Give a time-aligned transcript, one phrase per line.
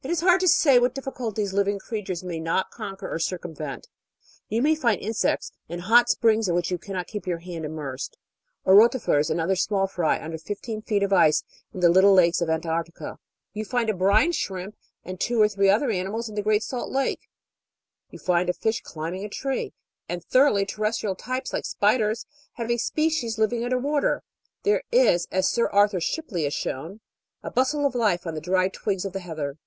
[0.00, 3.88] It is hard to say what difficulties living creatures may not conquer or circumvent.
[4.48, 7.72] You may find insects in hot springs in which you cannot keep your hand im
[7.72, 8.16] mersed,
[8.64, 11.42] or Rotifers and other small fry under fifteen feet of ice
[11.74, 13.18] in the little lakes of Antarctica;
[13.52, 16.92] you find a Brine Shrimp and two or three other animals in the Great Salt
[16.92, 17.28] Lake;
[18.08, 19.74] you find a fish climbing a tree,
[20.08, 24.22] and thoroughly terrestrial types like spiders having species living under water;
[24.62, 27.00] there is, as Sir Arthur Shipley has shown,
[27.42, 29.58] a bustle of life on the dry twigs of the heather.